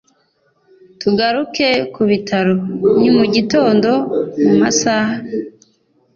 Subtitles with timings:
[1.01, 2.53] tugaruke kubitaro
[3.01, 3.91] nimugitondo
[4.43, 5.15] mumasaha